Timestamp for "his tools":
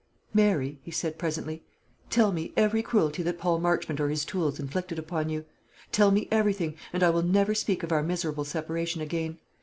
4.09-4.59